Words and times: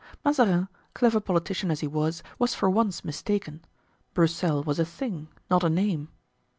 Mazarin, 0.25 0.67
clever 0.95 1.19
politician 1.19 1.69
as 1.69 1.81
he 1.81 1.85
was, 1.87 2.23
was 2.39 2.55
for 2.55 2.71
once 2.71 3.05
mistaken; 3.05 3.63
Broussel 4.15 4.63
was 4.63 4.79
a 4.79 4.83
thing, 4.85 5.27
not 5.47 5.63
a 5.63 5.69
name. 5.69 6.09